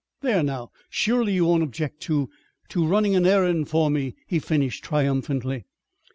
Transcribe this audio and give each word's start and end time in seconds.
There, 0.21 0.41
now 0.41 0.71
surely 0.89 1.35
you 1.35 1.45
won't 1.45 1.61
object 1.61 1.99
to 2.05 2.27
to 2.69 2.87
running 2.87 3.15
an 3.15 3.27
errand 3.27 3.69
for 3.69 3.91
me!" 3.91 4.15
he 4.25 4.39
finished 4.39 4.83
triumphantly. 4.83 5.65